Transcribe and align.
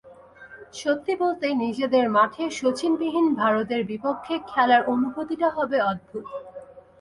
সত্যি 0.73 1.13
বলতে, 1.15 1.47
নিজেদের 1.55 2.05
মাঠে 2.09 2.43
শচীনবিহীন 2.51 3.27
ভারতের 3.35 3.81
বিপক্ষে 3.85 4.35
খেলার 4.47 4.81
অনুভূতিটা 4.85 5.47
হবে 5.49 5.77
অদ্ভুত। 5.81 6.25